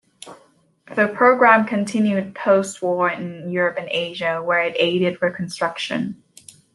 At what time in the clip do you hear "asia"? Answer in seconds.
3.91-4.41